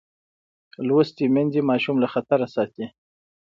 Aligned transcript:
لوستې 0.87 1.25
میندې 1.33 1.61
ماشوم 1.69 1.95
له 2.03 2.07
خطره 2.13 2.47
ساتي. 2.55 2.85